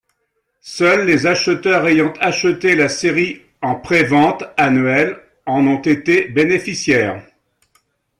Seuls 0.65 1.05
les 1.05 1.27
acheteurs 1.27 1.85
ayant 1.85 2.11
acheté 2.19 2.73
la 2.75 2.89
série 2.89 3.39
en 3.61 3.75
prévente 3.75 4.43
annuelle 4.57 5.19
en 5.45 5.67
ont 5.67 5.79
été 5.83 6.27
bénéficiaires. 6.29 7.23